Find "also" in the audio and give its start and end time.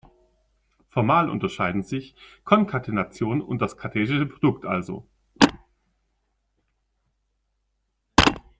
4.65-5.07